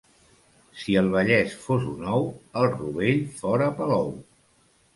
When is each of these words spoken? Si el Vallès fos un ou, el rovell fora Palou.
Si 0.83 0.95
el 1.01 1.11
Vallès 1.15 1.53
fos 1.67 1.85
un 1.93 2.09
ou, 2.19 2.27
el 2.63 2.67
rovell 2.79 3.23
fora 3.43 3.71
Palou. 3.79 4.13